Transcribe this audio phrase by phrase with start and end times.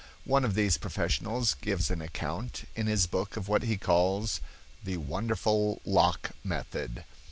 [0.25, 4.41] One of these professionals gives an account in his book of what he calls
[4.83, 7.03] "The Wonderful Lock Method."